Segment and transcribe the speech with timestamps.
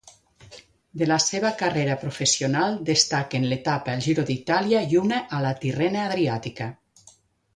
[1.01, 6.73] De la seva carrera professional destaquen l'etapa al Giro d'Itàlia i una a la Tirrena-Adriàtica.